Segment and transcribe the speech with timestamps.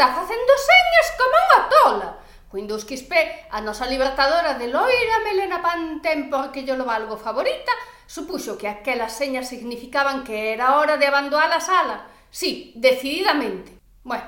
[0.00, 2.08] está facendo señas como unha tola.
[2.56, 3.20] Windows Quispe,
[3.52, 7.68] a nosa libertadora de loira melena pantén porque yo lo valgo favorita,
[8.08, 12.08] supuxo que aquelas señas significaban que era hora de abandonar a sala.
[12.32, 13.76] Sí, decididamente.
[14.00, 14.24] Bueno,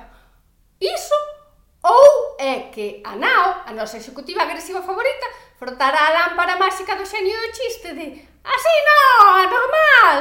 [0.76, 1.16] iso
[1.80, 5.24] ou é que a Nao, a nosa executiva agresiva favorita,
[5.56, 10.20] frotará a lámpara máxica do xenio do chiste de «Así non, normal!»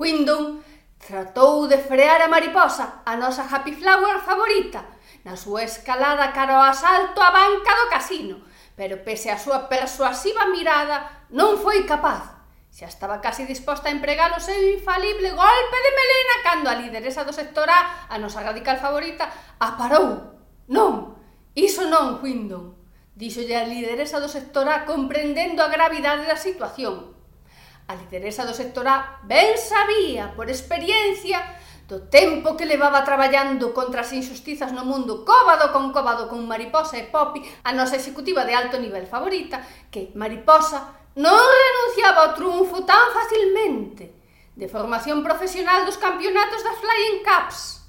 [0.00, 0.64] Windom
[1.02, 4.86] Tratou de frear a mariposa, a nosa happy flower favorita,
[5.26, 8.36] na súa escalada cara ao asalto á banca do casino,
[8.78, 12.30] pero pese a súa persuasiva mirada non foi capaz.
[12.70, 17.26] Xa estaba casi disposta a empregar o seu infalible golpe de melena cando a lideresa
[17.26, 19.26] do sector A, a nosa radical favorita,
[19.58, 20.38] a parou.
[20.70, 21.18] Non,
[21.58, 22.78] iso non, Windon,
[23.18, 27.10] díxolle a lideresa do sector A comprendendo a gravidade da situación.
[27.92, 31.44] A lideresa do sector A ben sabía, por experiencia,
[31.84, 36.96] do tempo que levaba traballando contra as injustizas no mundo cóbado con cóbado con Mariposa
[36.96, 39.60] e Poppy, a nosa executiva de alto nivel favorita,
[39.92, 44.16] que Mariposa non renunciaba ao triunfo tan facilmente
[44.56, 47.84] de formación profesional dos campeonatos das Flying Cups.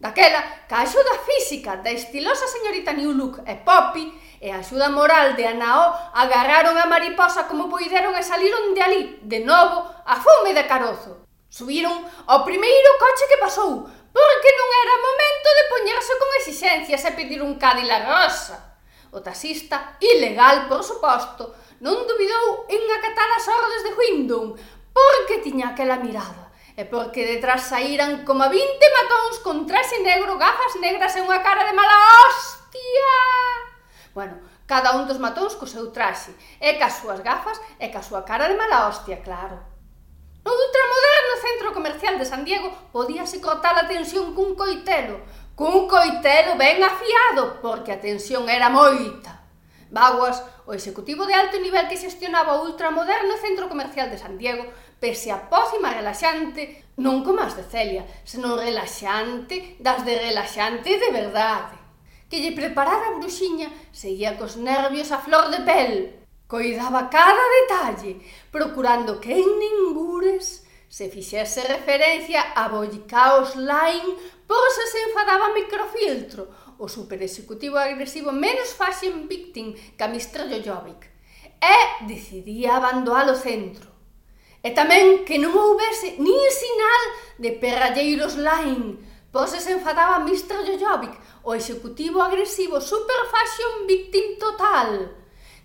[0.00, 4.08] Daquela, ca axuda física da estilosa señorita New Look e Poppy,
[4.42, 9.02] e a axuda moral de Anao agarraron a mariposa como poideron e saliron de ali,
[9.22, 11.22] de novo, a fume de carozo.
[11.46, 11.94] Subiron
[12.26, 17.38] ao primeiro coche que pasou, porque non era momento de poñerse con exixencias e pedir
[17.38, 18.58] un Cadillac rosa.
[19.14, 24.58] O taxista, ilegal por suposto, non dubidou en acatar as ordes de Windom,
[24.90, 30.74] porque tiña aquela mirada e porque detrás saíran como 20 matóns con traxe negro, gafas
[30.82, 31.94] negras e unha cara de mala
[32.26, 33.71] hostia.
[34.14, 38.28] Bueno, cada un dos matóns co seu traxe, e cas súas gafas e ca súa
[38.28, 39.56] cara de mala hostia, claro.
[40.44, 45.24] No ultramoderno centro comercial de San Diego podíase cortar a tensión cun coitelo,
[45.56, 49.40] cun coitelo ben afiado, porque a tensión era moita.
[49.88, 54.64] Baguas, o executivo de alto nivel que xestionaba o ultramoderno centro comercial de San Diego,
[55.00, 61.81] pese a pócima relaxante, non comas de Celia, senón relaxante das de relaxante de verdade
[62.32, 65.92] que lle preparara a bruxiña seguía cos nervios a flor de pel.
[66.48, 74.16] Coidaba cada detalle, procurando que en ningures se fixese referencia a Boicaos Line
[74.48, 76.48] por se se enfadaba microfiltro,
[76.80, 80.48] o superexecutivo agresivo menos fashion victim que a Mr.
[80.48, 81.12] Jojovic,
[81.60, 81.78] e
[82.08, 83.92] decidía abandoar o centro.
[84.64, 87.04] E tamén que non houvese nin sinal
[87.36, 90.60] de perralleiros Line, Poses enfadaba a Mr.
[90.68, 95.10] Jojovic o executivo agresivo super fashion victim total,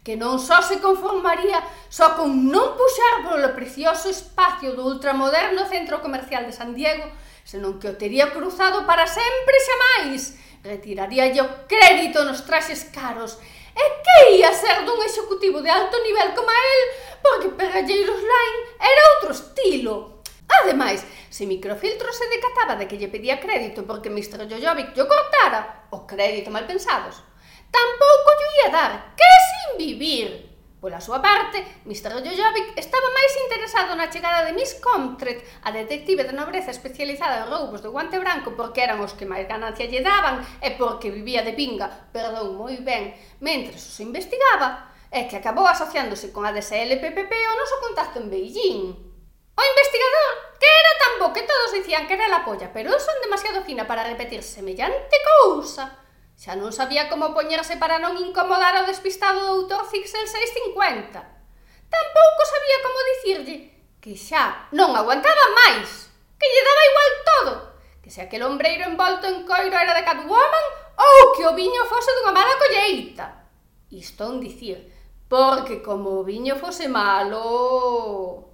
[0.02, 1.60] que non só se conformaría
[1.92, 7.06] só con non puxar polo precioso espacio do ultramoderno centro comercial de San Diego,
[7.44, 13.38] senón que o tería cruzado para sempre xa máis, retiraría o crédito nos traxes caros,
[13.78, 16.82] e que ia ser dun executivo de alto nivel como el,
[17.22, 20.17] porque Pegalleiros Line era outro estilo,
[20.48, 24.48] Ademais, se microfiltro se decataba de que lle pedía crédito porque Mr.
[24.48, 27.20] Jojovic yo cortara, o crédito mal pensados,
[27.68, 30.48] tampouco lle ia dar, que sin vivir.
[30.80, 32.24] Pola súa parte, Mr.
[32.24, 37.50] Jojovic estaba máis interesado na chegada de Miss Comtret, a detective de nobreza especializada en
[37.52, 41.44] roubos do guante branco porque eran os que máis ganancia lle daban e porque vivía
[41.44, 43.12] de pinga, perdón moi ben,
[43.44, 49.07] mentres os investigaba, e que acabou asociándose con a DSLPPP o noso contacto en Beijing.
[49.58, 53.00] O investigador, que era tan bo que todos dicían que era la polla, pero eu
[53.02, 55.98] son demasiado fina para repetir semellante cousa.
[56.38, 61.18] Xa non sabía como poñerse para non incomodar ao despistado doutor Fixel 650.
[61.90, 63.58] Tampouco sabía como dicirlle
[63.98, 67.54] que xa non aguantaba máis, que lle daba igual todo,
[68.06, 70.66] que se aquel ombreiro envolto en coiro era de Catwoman
[71.02, 73.50] ou que o viño fose dunha mala colleita.
[73.90, 74.86] Isto un dicir,
[75.26, 78.47] porque como o viño fose malo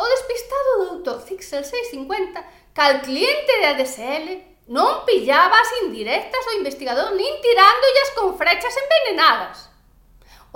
[0.00, 2.40] o despistado doutor Zixel 650
[2.72, 4.26] cal cliente de ADSL
[4.72, 9.68] non pillaba as indirectas ao investigador nin tirándollas con frechas envenenadas.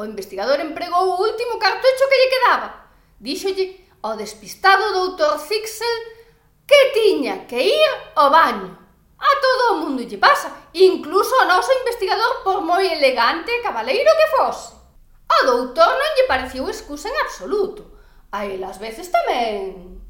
[0.01, 2.69] O investigador empregou o último cartucho que lle quedaba.
[3.21, 5.97] Díxolle ao despistado doutor Zixel
[6.65, 8.73] que tiña que ir ao baño.
[9.21, 14.09] A todo o mundo lle pasa, incluso ao noso investigador por moi elegante e cabaleiro
[14.17, 14.73] que fose.
[15.29, 17.94] Ao doutor non lle pareciu excusa en absoluto.
[18.35, 20.03] Hai las veces tamén.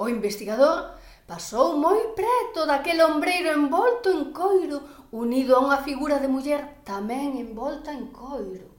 [0.00, 0.96] O investigador
[1.28, 4.80] pasou moi preto daquele ombreiro envolto en coiro,
[5.12, 8.72] unido a unha figura de muller tamén envolta en coiro.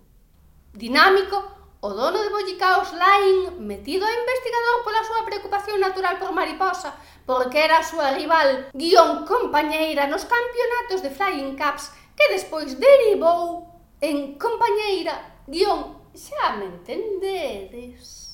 [0.73, 1.37] Dinámico,
[1.85, 6.97] o dono de Bollicaos Lain metido a investigador pola súa preocupación natural por mariposa,
[7.29, 13.61] porque era a súa rival guión compañeira nos campeonatos de Flying Cups, que despois derivou
[14.01, 18.26] en compañeira guión xa me entendedes.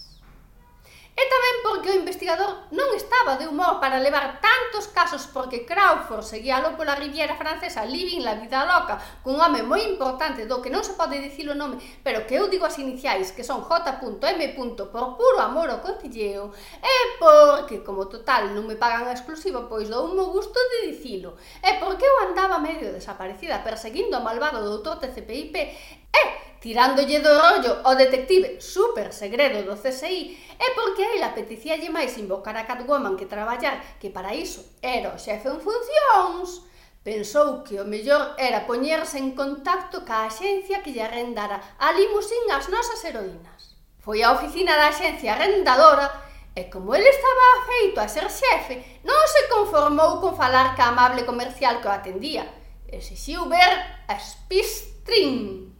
[1.14, 6.26] E tamén porque o investigador non estaba de humor para levar tantos casos porque Crawford
[6.26, 10.82] seguía pola Riviera Francesa Living la vida loca cun home moi importante do que non
[10.82, 14.42] se pode dicir o nome, pero que eu digo as iniciais que son J.M.
[14.90, 16.50] por puro amor ao cotilleo
[16.82, 21.38] e porque, como total non me pagan a exclusiva, pois dou un gusto de dicilo
[21.62, 26.22] e porque eu andaba medio desaparecida perseguindo o malvado doutor TCPIP E,
[26.62, 32.14] tirándolle do rollo ao detective super segredo do CSI, é porque a ela peticíalle máis
[32.22, 36.70] invocar a Catwoman que traballar, que para iso era o xefe en funcións,
[37.04, 42.48] Pensou que o mellor era poñerse en contacto ca axencia que lle arrendara a limusín
[42.48, 43.76] as nosas heroínas.
[44.00, 46.08] Foi á oficina da axencia arrendadora
[46.56, 51.28] e como ele estaba afeito a ser xefe, non se conformou con falar ca amable
[51.28, 52.48] comercial que o atendía.
[52.88, 53.74] Exixiu ver
[54.08, 55.73] a Spistrin.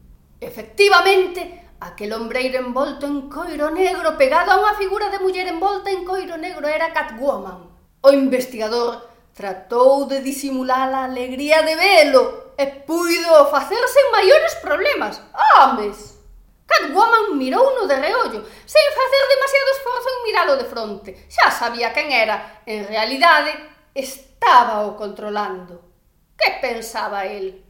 [0.44, 6.04] Efectivamente, aquel hombreiro envolto en coiro negro pegado a unha figura de muller envolta en
[6.04, 7.72] coiro negro era Catwoman.
[8.04, 15.24] O investigador tratou de disimular a alegría de velo e puido facerse en maiores problemas.
[15.32, 16.20] Homes!
[16.68, 21.10] Catwoman mirou no de reollo, sen facer demasiado esforzo en miralo de fronte.
[21.32, 22.64] Xa sabía quen era.
[22.68, 23.52] En realidade,
[23.96, 25.88] estaba o controlando.
[26.36, 27.64] Que pensaba el?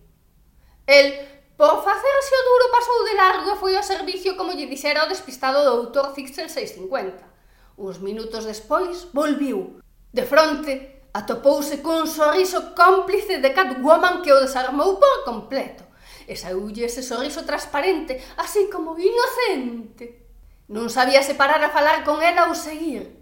[0.86, 5.06] El Por facerse o duro pasou de largo e foi ao servicio como lle dixera
[5.06, 7.22] o despistado doutor Fixer 650.
[7.78, 9.78] Uns minutos despois volviu.
[10.10, 15.86] De fronte, atopouse cun sorriso cómplice de Catwoman que o desarmou por completo.
[16.26, 20.26] E saúlle ese sorriso transparente, así como inocente.
[20.74, 23.14] Non sabía separar a falar con ela ou seguir.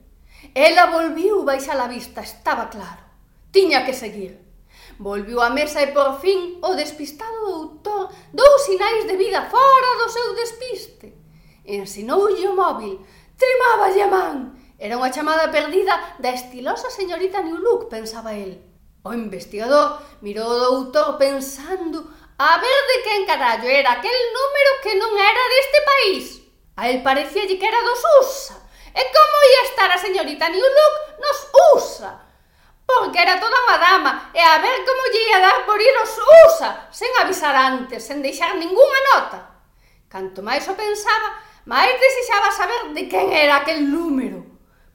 [0.55, 3.03] Ela volviu baixa a vista, estaba claro.
[3.51, 4.50] Tiña que seguir.
[5.01, 10.05] Volviu á mesa e por fin o despistado doutor dou sinais de vida fora do
[10.05, 11.09] seu despiste.
[11.65, 13.01] Ensinoulle o móvil,
[13.33, 14.37] tremáballe a man.
[14.77, 18.61] Era unha chamada perdida da estilosa señorita New Look, pensaba el.
[19.01, 22.05] O investigador mirou o doutor pensando
[22.37, 26.25] a ver de quen carallo era aquel número que non era deste país.
[26.77, 28.57] A el parecía que era dos USA.
[28.93, 31.37] E como ia estar a señorita New Look nos
[31.73, 32.30] USA?
[32.97, 36.13] porque era toda unha dama, e a ver como lle ia dar por ir os
[36.17, 39.39] USA, sen avisar antes, sen deixar ningunha nota.
[40.11, 44.43] Canto máis o pensaba, máis desexaba saber de quen era aquel número.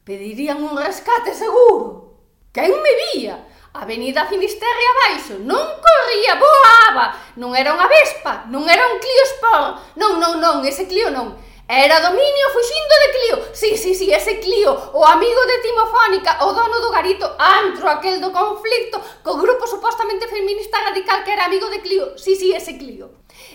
[0.05, 2.15] Pedirían un rescate seguro.
[2.53, 3.37] Quen me vía?
[3.73, 9.25] A Avenida Finisterre abaixo, non corría, voaba, non era unha vespa, non era un Clio
[9.37, 11.37] Sport, non, non, non, ese Clio non,
[11.69, 13.49] Era dominio fuxindo de Clio.
[13.53, 18.21] Sí, sí, sí, ese Clio, o amigo de Timofónica, o dono do garito, antro aquel
[18.21, 22.17] do conflicto, co grupo supostamente feminista radical que era amigo de Clio.
[22.17, 23.11] Sí, sí, ese Clio.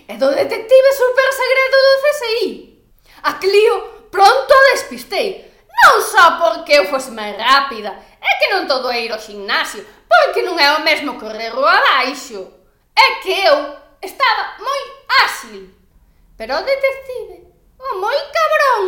[0.07, 2.85] E do detective super segredo do CSI.
[3.23, 5.49] A Clio pronto a despistei.
[5.73, 9.89] Non só porque eu fose máis rápida, é que non todo é ir ao gimnasio,
[10.05, 12.45] porque non é o mesmo correr o abaixo.
[12.93, 13.57] É que eu
[14.05, 14.83] estaba moi
[15.25, 15.73] ágil.
[16.37, 17.52] Pero o detective
[17.83, 18.83] Oh, moi cabrón!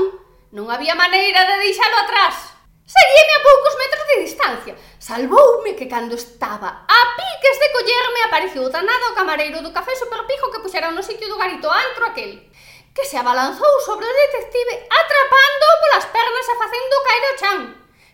[0.55, 2.55] Non había maneira de deixalo atrás.
[2.87, 4.75] Seguíme a poucos metros de distancia.
[5.03, 10.53] Salvoume que cando estaba a piques de collerme apareceu danado o camareiro do café superpijo
[10.53, 12.45] que puxera no sitio do garito antro aquel
[12.95, 17.61] que se abalanzou sobre o detective atrapando polas pernas e facendo caer o chan.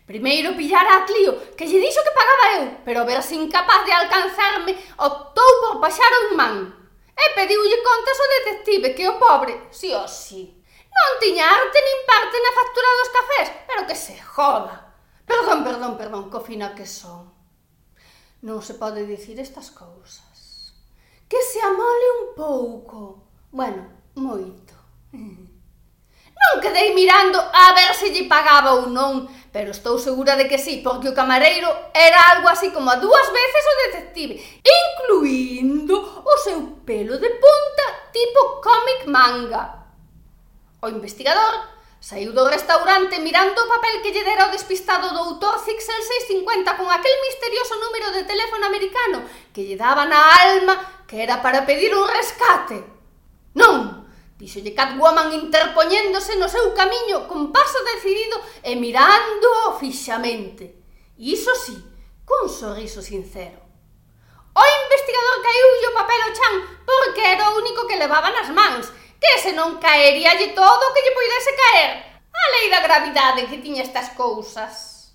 [0.07, 4.73] Primeiro pillara a Clio, que lle dixo que pagaba eu, pero verse incapaz de alcanzarme,
[4.99, 6.57] optou por baixar un man.
[7.15, 10.60] E pediulle contas ao detective que o pobre, si o si,
[11.01, 14.93] Non tiña arte nin parte na factura dos cafés, pero que se joda.
[15.25, 17.33] Perdón, perdón, perdón, cofina que son.
[18.45, 20.77] Non se pode dicir estas cousas.
[21.25, 23.25] Que se amole un pouco.
[23.49, 24.77] Bueno, moito.
[25.17, 25.49] Mm.
[26.41, 30.57] Non quedei mirando a ver se lle pagaba ou non, pero estou segura de que
[30.57, 36.35] sí, porque o camareiro era algo así como a dúas veces o detective, incluindo o
[36.41, 39.80] seu pelo de punta tipo comic manga.
[40.81, 41.55] O investigador
[42.01, 46.89] saiu do restaurante mirando o papel que lle dera o despistado doutor Zixel 650 con
[46.89, 49.21] aquel misterioso número de teléfono americano
[49.53, 52.81] que lle daba na alma que era para pedir un rescate.
[53.53, 54.09] Non,
[54.41, 60.81] dixolle Catwoman interpoñéndose no seu camiño con paso decidido e mirando fixamente.
[61.21, 61.77] Iso sí,
[62.25, 63.61] cun sorriso sincero.
[64.57, 66.55] O investigador caiu o papel ao chan
[66.89, 68.89] porque era o único que levaba nas mans
[69.21, 72.11] que se non caeríalle todo o que lle poidese caer
[72.41, 75.13] a lei da gravidade que tiña estas cousas.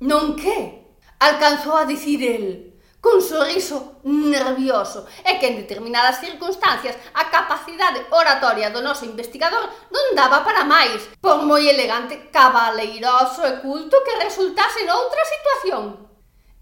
[0.00, 0.86] Non que?
[1.18, 8.70] Alcanzou a dicir el, cun sorriso nervioso, e que en determinadas circunstancias a capacidade oratoria
[8.70, 14.86] do noso investigador non daba para máis, por moi elegante, cabaleiroso e culto que resultase
[14.86, 15.82] noutra situación.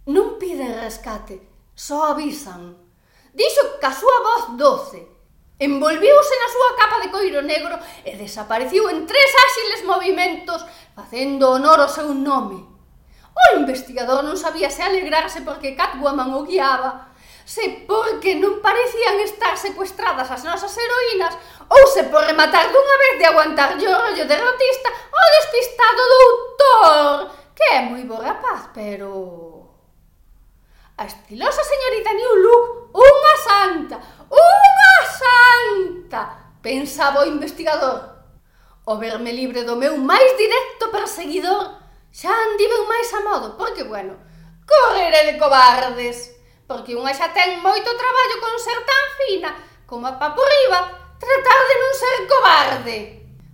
[0.08, 1.44] Non piden rescate,
[1.76, 2.72] só avisan.
[3.36, 5.15] Dixo que a súa voz doce,
[5.56, 10.60] Envolviuse na súa capa de coiro negro e desapareciu en tres áxiles movimentos
[10.92, 12.60] facendo honor ao seu nome.
[13.32, 17.08] O investigador non sabía se alegrarse porque Catwoman o guiaba,
[17.48, 21.32] se porque non parecían estar secuestradas as nosas heroínas
[21.72, 27.64] ou se por rematar dunha vez de aguantar o rollo derrotista o despistado doutor, que
[27.72, 29.56] é moi bo rapaz, pero...
[30.96, 32.64] A estilosa señorita New Look,
[32.96, 33.96] unha santa,
[36.66, 38.26] pensaba o investigador.
[38.84, 41.78] O verme libre do meu máis directo perseguidor,
[42.10, 44.18] xa andiven máis a modo, porque, bueno,
[44.66, 46.34] correré de cobardes,
[46.66, 49.50] porque unha xa ten moito traballo con ser tan fina
[49.86, 52.98] como a papurriba tratar de non ser cobarde.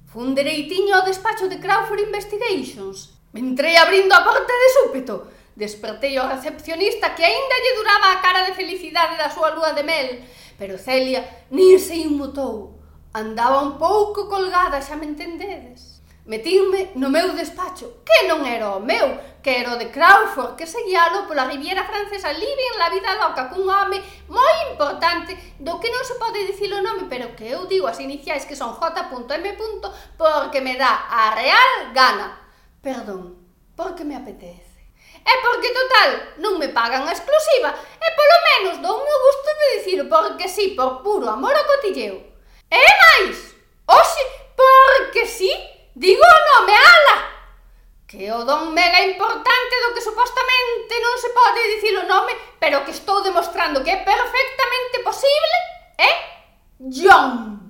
[0.09, 3.13] Fun dereitiño ao despacho de Crawford Investigations.
[3.37, 5.29] Me entrei abrindo a porta de súpeto.
[5.53, 9.85] Despertei ao recepcionista que aínda lle duraba a cara de felicidade da súa lúa de
[9.85, 10.25] mel,
[10.57, 11.21] pero Celia
[11.53, 12.72] nin se inmutou.
[13.15, 16.01] Andaba un pouco colgada, xa me entendedes.
[16.25, 20.65] Metinme no meu despacho, que non era o meu, que era o de Crawford, que
[20.65, 24.01] seguíalo pola Riviera Francesa libre en la vida loca cun home
[24.33, 28.01] moi importante do que non se pode dicir o nome, pero que eu digo as
[28.01, 29.45] iniciais que son J.M.
[30.17, 32.41] porque me dá a real gana.
[32.81, 33.37] Perdón,
[33.77, 34.89] porque me apetece.
[35.21, 39.49] É porque, total, non me pagan a exclusiva e polo menos dou o meu gusto
[39.53, 42.32] de dicilo porque sí, por puro amor ao cotilleo.
[42.73, 43.53] E máis,
[43.85, 44.23] hoxe,
[44.57, 45.53] porque sí,
[45.93, 47.17] digo o nome ala,
[48.09, 52.81] que o don mega importante do que supostamente non se pode dicir o nome, pero
[52.81, 55.57] que estou demostrando que é perfectamente posible,
[56.01, 56.13] é
[56.81, 57.61] John.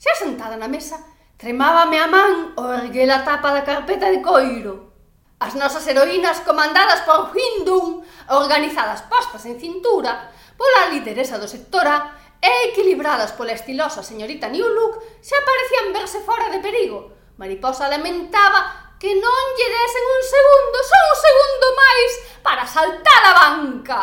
[0.00, 0.96] Xa sentada na mesa,
[1.36, 4.96] tremábame a man o erguer a tapa da carpeta de coiro.
[5.44, 8.00] As nosas heroínas comandadas por Windum,
[8.32, 14.66] organizadas postas en cintura, pola lideresa do sector A, e equilibradas pola estilosa señorita New
[14.66, 17.10] Look, xa parecían verse fora de perigo.
[17.38, 22.10] Mariposa lamentaba que non lle desen un segundo, só un segundo máis,
[22.42, 24.00] para saltar a banca.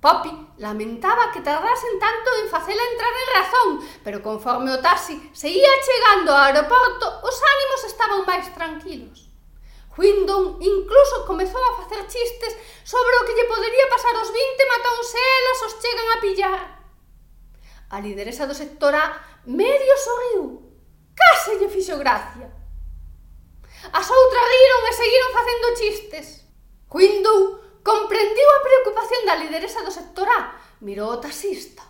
[0.00, 3.68] Poppy lamentaba que tardasen tanto en facela entrar en razón,
[4.04, 9.26] pero conforme o taxi se ia chegando ao aeroporto, os ánimos estaban máis tranquilos.
[9.96, 12.52] Windon incluso comezou a facer chistes
[12.84, 16.60] sobre o que lle podería pasar os 20 matóns se elas os chegan a pillar.
[17.90, 19.04] A lideresa do sector A
[19.46, 20.42] medio sorriu.
[21.14, 22.50] Case lle fixo gracia.
[23.92, 26.26] As outras riron e seguiron facendo chistes.
[26.90, 30.58] Quindou comprendiu a preocupación da lideresa do sector A.
[30.82, 31.82] Mirou o taxista.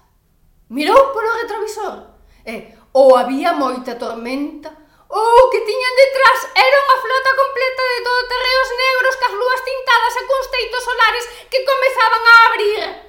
[0.69, 2.13] Mirou polo retrovisor.
[2.45, 4.71] E ou había moita tormenta
[5.09, 10.15] ou que tiñan detrás era unha flota completa de todo terreos negros cas lúas tintadas
[10.19, 13.06] e cuns teitos solares que comezaban a abrir.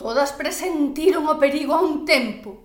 [0.00, 2.56] Todas presentiron o perigo a un tempo.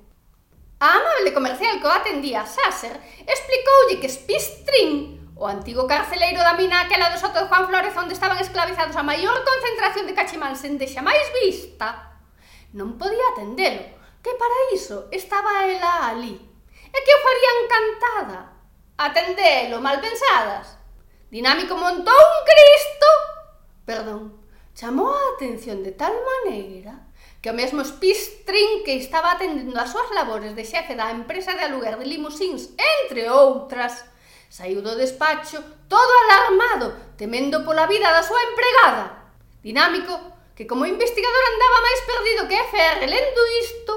[0.80, 2.96] A amable comercial que o atendía Sasser
[3.27, 8.15] explicoulle que Spistrin, o antigo carceleiro da mina aquela do Soto de Juan Flores onde
[8.15, 12.15] estaban esclavizados a maior concentración de cachimansen de xamais vista,
[12.72, 13.84] non podía atendelo,
[14.24, 18.39] que para iso estaba ela ali, e que o faría encantada.
[18.96, 20.80] Atendelo, malpensadas.
[21.27, 23.10] Dinámico montou un Cristo.
[23.84, 24.39] Perdón,
[24.72, 27.05] chamou a atención de tal maneira
[27.46, 31.62] que o mesmo Spistrin que estaba atendendo as súas labores de xefe da empresa de
[31.62, 34.02] aluguer de limusins, entre outras,
[34.50, 39.30] saiu do despacho todo alarmado, temendo pola vida da súa empregada.
[39.62, 40.18] Dinámico,
[40.58, 43.94] que como investigador andaba máis perdido que FR lendo isto,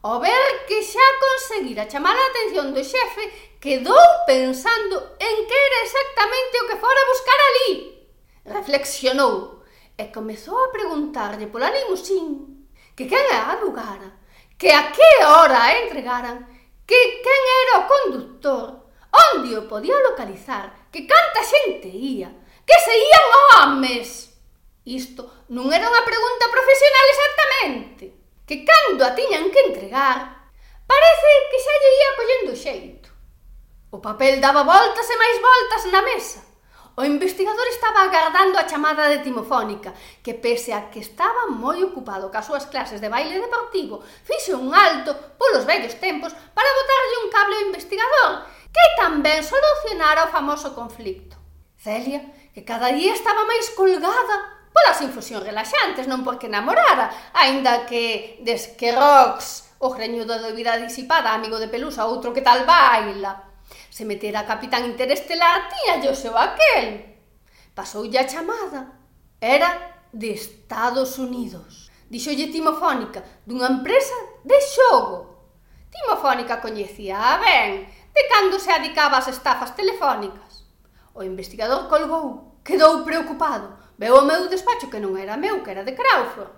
[0.00, 3.28] ao ver que xa conseguira chamar a atención do xefe,
[3.60, 7.72] quedou pensando en que era exactamente o que fora buscar ali.
[8.56, 9.60] Reflexionou
[10.00, 12.55] e comezou a preguntarlle pola limusín
[12.96, 14.16] que quen adugara,
[14.56, 16.48] que a que hora a entregaran,
[16.88, 22.32] que quen era o conductor, onde o podía localizar, que canta xente ía,
[22.64, 24.08] que se ían homes.
[24.86, 28.04] Isto non era unha pregunta profesional exactamente,
[28.48, 30.48] que cando a tiñan que entregar,
[30.88, 33.08] parece que xa lle ia collendo xeito.
[33.92, 36.40] O papel daba voltas e máis voltas na mesa,
[36.96, 39.92] O investigador estaba agardando a chamada de timofónica,
[40.24, 44.72] que pese a que estaba moi ocupado cas súas clases de baile deportivo, fixe un
[44.72, 48.30] alto polos vellos tempos para botarlle un cable ao investigador,
[48.72, 51.36] que tamén solucionara o famoso conflicto.
[51.76, 52.24] Celia,
[52.56, 58.96] que cada día estaba máis colgada polas infusións relaxantes, non porque namorara, aínda que desque
[58.96, 63.55] Rox, o greñudo de vida disipada, amigo de Pelusa, outro que tal baila,
[63.90, 67.18] Se metera a Capitán Interestelar tía o seu aquel.
[67.74, 68.92] Pasoulle a chamada.
[69.40, 71.90] Era de Estados Unidos.
[72.08, 74.14] Dixolle Timofónica dunha empresa
[74.44, 75.36] de xogo.
[75.90, 80.64] Timofónica coñecía ben de cando se adicaba ás estafas telefónicas.
[81.12, 85.84] O investigador colgou, quedou preocupado, veu o meu despacho que non era meu, que era
[85.84, 86.52] de Crawford.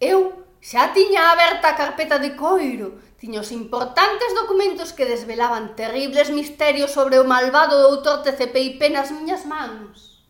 [0.00, 6.30] Eu Xa tiña aberta a carpeta de coiro, tiña os importantes documentos que desvelaban terribles
[6.30, 10.22] misterios sobre o malvado doutor TCPIP nas miñas mans.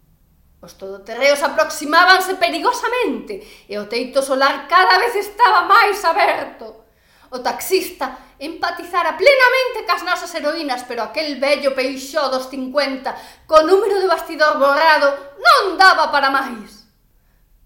[0.64, 6.88] Os todoterreos aproximábanse perigosamente e o teito solar cada vez estaba máis aberto.
[7.28, 14.00] O taxista empatizara plenamente cas nosas heroínas, pero aquel vello peixó dos 50 co número
[14.00, 16.81] de bastidor borrado non daba para máis.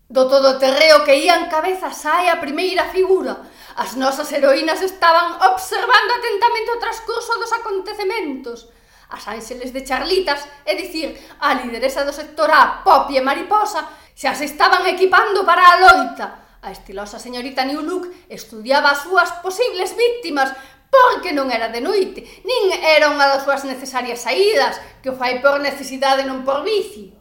[0.07, 3.43] Do todo terreo que ían cabeza sae a primeira figura.
[3.75, 8.71] As nosas heroínas estaban observando atentamente o transcurso dos acontecementos.
[9.11, 13.83] As ángeles de charlitas, é dicir, a lideresa do sector A, Poppy e Mariposa,
[14.15, 16.59] xa se estaban equipando para a loita.
[16.63, 20.55] A estilosa señorita New Look estudiaba as súas posibles víctimas
[20.87, 25.43] porque non era de noite, nin era unha das súas necesarias saídas, que o fai
[25.43, 27.19] por necesidade non por vicio.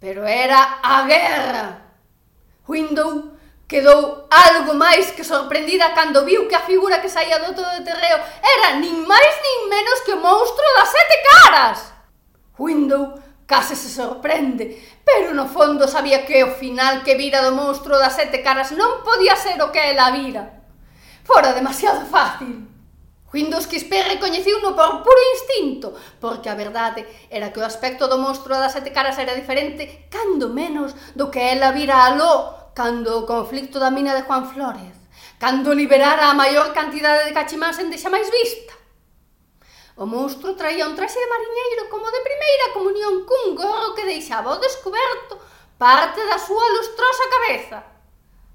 [0.00, 1.87] Pero era a guerra.
[2.88, 3.36] Window
[3.68, 7.84] quedou algo máis que sorprendida cando viu que a figura que saía do todo de
[7.84, 11.78] terreo era nin máis nin menos que o monstro das sete caras.
[12.56, 14.72] Window case se sorprende,
[15.04, 19.04] pero no fondo sabía que o final que vira do monstro das sete caras non
[19.04, 20.64] podía ser o que ela vira.
[21.28, 22.64] Fora demasiado fácil.
[23.28, 28.56] Windows Quispe recoñeciuno por puro instinto, porque a verdade era que o aspecto do monstro
[28.56, 33.80] das sete caras era diferente cando menos do que ela vira aló Cando o conflicto
[33.80, 34.94] da mina de Juan Flores,
[35.42, 38.70] cando liberara a maior cantidade de cachimáns en deixa máis vista.
[39.98, 44.54] O monstro traía un traxe de mariñeiro como de primeira comunión cun gorro que deixaba
[44.54, 45.42] ao descoberto
[45.74, 47.78] parte da súa lustrosa cabeza.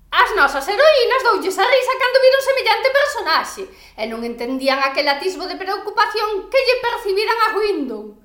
[0.08, 3.64] As nosas heroínas doulles a risa cando viron semellante personaxe
[4.00, 8.16] e non entendían aquel atisbo de preocupación que lle percibiran a Window.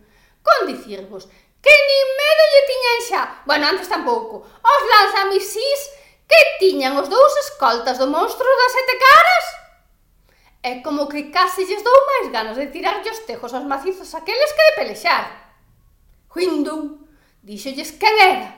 [0.46, 1.26] Con dicirvos
[1.64, 5.80] que nin medo lle tiñan xa, bueno, antes tampouco, os lanzamisís
[6.28, 9.46] que tiñan os dous escoltas do monstro das sete caras.
[10.62, 14.50] É como que case lles dou máis ganas de tirarlle os tejos aos macizos aqueles
[14.52, 15.24] que de pelexar.
[16.34, 17.08] Huindou,
[17.42, 18.50] díxolles quen era.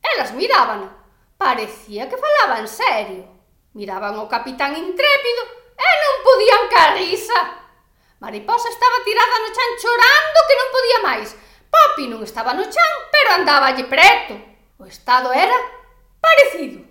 [0.00, 0.88] Elas miraban.
[1.36, 3.24] Parecía que falaba en serio.
[3.74, 5.42] Miraban o capitán intrépido
[5.76, 7.40] e non podían ca risa.
[8.20, 11.28] Mariposa estaba tirada no chan chorando que non podía máis
[11.70, 14.34] Papi non estaba no chan, pero andaballe preto.
[14.76, 15.54] O estado era
[16.18, 16.82] parecido.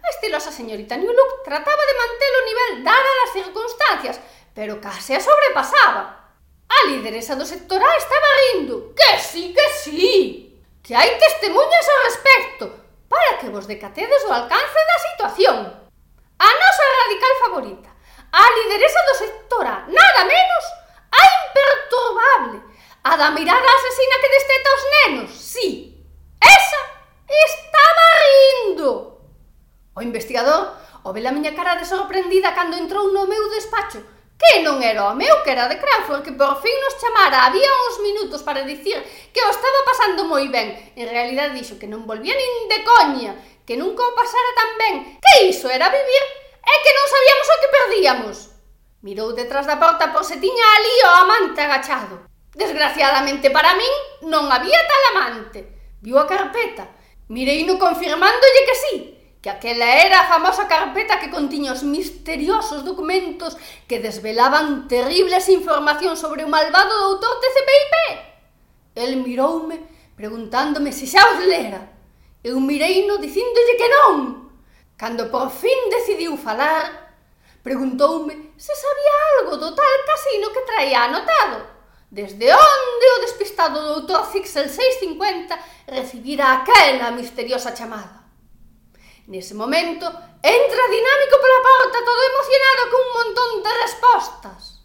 [0.00, 4.16] A estilosa señorita New Look trataba de manter o nivel dada das circunstancias,
[4.56, 6.32] pero case a sobrepasaba.
[6.70, 8.94] A lideresa do sector A estaba rindo.
[8.96, 10.56] Que sí, que sí!
[10.80, 12.64] Que hai testemunhas ao respecto
[13.10, 15.56] para que vos decatedes o alcance da situación.
[16.40, 17.90] A nosa radical favorita,
[18.32, 20.64] a lideresa do sector A, nada menos,
[21.10, 22.69] a imperturbable,
[23.02, 25.96] A da mirada asesina que desteta os nenos, sí.
[26.36, 26.80] Esa
[27.26, 29.20] estaba rindo.
[29.96, 34.04] O investigador o ve a miña cara de sorprendida cando entrou no meu despacho,
[34.36, 37.48] que non era o meu, que era de Crawford, que por fin nos chamara.
[37.48, 39.00] Había uns minutos para dicir
[39.32, 40.92] que o estaba pasando moi ben.
[40.92, 43.32] En realidad dixo que non volvía nin de coña,
[43.64, 46.24] que nunca o pasara tan ben, que iso era vivir
[46.60, 48.36] e que non sabíamos o que perdíamos.
[49.00, 52.29] Mirou detrás da porta por se tiña ali o amante agachado.
[52.54, 53.94] Desgraciadamente para min
[54.26, 55.94] non había tal amante.
[56.02, 56.90] Viu a carpeta.
[57.30, 58.94] Mireino confirmándolle que sí,
[59.38, 63.54] que aquela era a famosa carpeta que contiña os misteriosos documentos
[63.86, 67.94] que desvelaban terribles informacións sobre o malvado doutor TCPIP.
[68.98, 69.78] El miroume
[70.18, 71.86] preguntándome se xa os lera.
[72.42, 74.14] Eu mireino dicíndolle que non.
[74.98, 77.14] Cando por fin decidiu falar,
[77.62, 81.79] preguntoume se sabía algo do tal casino que traía anotado.
[82.10, 85.54] Desde onde o despistado doutor Fixel 650
[85.86, 88.26] recibira aquela misteriosa chamada.
[89.30, 90.06] Nese momento,
[90.42, 94.82] entra dinámico pola porta todo emocionado con un montón de respostas.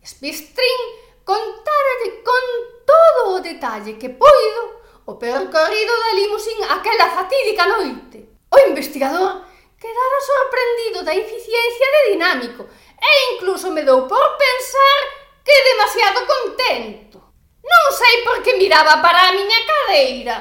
[0.00, 0.80] Spistrin
[1.22, 2.44] contáralle con
[2.88, 8.24] todo o detalle que poido o percorrido da limusín aquela fatídica noite.
[8.48, 9.44] O investigador
[9.76, 17.18] quedara sorprendido da eficiencia de dinámico e incluso me dou por pensar que demasiado contento.
[17.60, 20.36] Non sei por que miraba para a miña cadeira.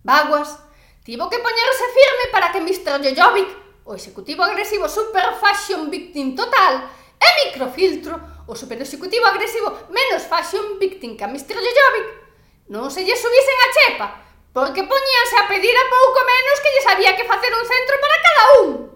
[0.00, 0.58] Baguas
[1.04, 3.04] tivo que poñerse firme para que Mr.
[3.04, 3.50] Jojovic,
[3.84, 6.88] o executivo agresivo super fashion victim total,
[7.20, 11.56] e microfiltro, o super executivo agresivo menos fashion victim que a Mr.
[11.60, 12.08] Jojovic,
[12.72, 14.08] non se lle subisen a chepa,
[14.52, 18.16] porque poñíanse a pedir a pouco menos que lles había que facer un centro para
[18.22, 18.91] cada un.